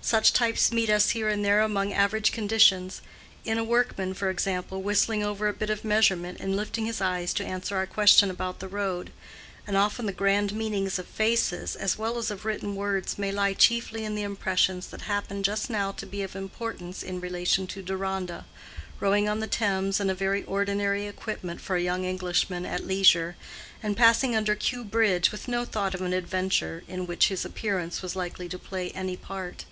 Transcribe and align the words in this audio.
Such 0.00 0.32
types 0.32 0.72
meet 0.72 0.88
us 0.88 1.10
here 1.10 1.28
and 1.28 1.44
there 1.44 1.60
among 1.60 1.92
average 1.92 2.32
conditions; 2.32 3.02
in 3.44 3.58
a 3.58 3.64
workman, 3.64 4.14
for 4.14 4.30
example, 4.30 4.80
whistling 4.80 5.22
over 5.22 5.48
a 5.48 5.52
bit 5.52 5.68
of 5.68 5.84
measurement 5.84 6.40
and 6.40 6.56
lifting 6.56 6.86
his 6.86 7.02
eyes 7.02 7.34
to 7.34 7.44
answer 7.44 7.76
our 7.76 7.86
question 7.86 8.30
about 8.30 8.58
the 8.60 8.68
road. 8.68 9.10
And 9.66 9.76
often 9.76 10.06
the 10.06 10.14
grand 10.14 10.54
meanings 10.54 10.98
of 10.98 11.06
faces 11.06 11.76
as 11.76 11.98
well 11.98 12.16
as 12.16 12.30
of 12.30 12.46
written 12.46 12.74
words 12.74 13.18
may 13.18 13.30
lie 13.30 13.52
chiefly 13.52 14.06
in 14.06 14.14
the 14.14 14.22
impressions 14.22 14.86
that 14.86 15.02
happen 15.02 15.42
just 15.42 15.68
now 15.68 15.92
to 15.92 16.06
be 16.06 16.22
of 16.22 16.34
importance 16.34 17.02
in 17.02 17.20
relation 17.20 17.66
to 17.66 17.82
Deronda, 17.82 18.46
rowing 19.00 19.28
on 19.28 19.40
the 19.40 19.46
Thames 19.46 20.00
in 20.00 20.08
a 20.08 20.14
very 20.14 20.42
ordinary 20.44 21.06
equipment 21.06 21.60
for 21.60 21.76
a 21.76 21.82
young 21.82 22.04
Englishman 22.06 22.64
at 22.64 22.86
leisure, 22.86 23.36
and 23.82 23.94
passing 23.94 24.34
under 24.34 24.54
Kew 24.54 24.84
Bridge 24.84 25.30
with 25.30 25.48
no 25.48 25.66
thought 25.66 25.92
of 25.94 26.00
an 26.00 26.14
adventure 26.14 26.82
in 26.88 27.06
which 27.06 27.28
his 27.28 27.44
appearance 27.44 28.00
was 28.00 28.16
likely 28.16 28.48
to 28.48 28.58
play 28.58 28.90
any 28.92 29.16
part. 29.16 29.66